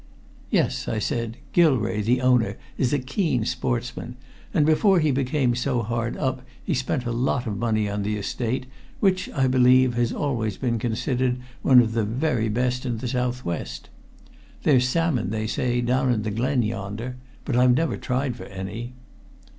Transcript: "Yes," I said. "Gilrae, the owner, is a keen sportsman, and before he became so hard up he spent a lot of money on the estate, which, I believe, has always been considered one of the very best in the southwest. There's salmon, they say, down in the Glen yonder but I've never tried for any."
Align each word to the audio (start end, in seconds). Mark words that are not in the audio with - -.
"Yes," 0.49 0.87
I 0.87 0.97
said. 0.97 1.37
"Gilrae, 1.53 2.01
the 2.01 2.21
owner, 2.21 2.57
is 2.75 2.91
a 2.91 2.97
keen 2.97 3.45
sportsman, 3.45 4.15
and 4.51 4.65
before 4.65 4.99
he 4.99 5.11
became 5.11 5.53
so 5.53 5.83
hard 5.83 6.17
up 6.17 6.41
he 6.63 6.73
spent 6.73 7.05
a 7.05 7.11
lot 7.11 7.45
of 7.45 7.55
money 7.59 7.87
on 7.87 8.01
the 8.01 8.17
estate, 8.17 8.65
which, 8.99 9.29
I 9.29 9.45
believe, 9.45 9.93
has 9.93 10.11
always 10.11 10.57
been 10.57 10.79
considered 10.79 11.37
one 11.61 11.79
of 11.81 11.91
the 11.91 12.03
very 12.03 12.49
best 12.49 12.83
in 12.83 12.97
the 12.97 13.07
southwest. 13.07 13.89
There's 14.63 14.89
salmon, 14.89 15.29
they 15.29 15.45
say, 15.45 15.81
down 15.81 16.11
in 16.11 16.23
the 16.23 16.31
Glen 16.31 16.63
yonder 16.63 17.17
but 17.45 17.55
I've 17.55 17.75
never 17.75 17.95
tried 17.95 18.35
for 18.35 18.45
any." 18.45 18.93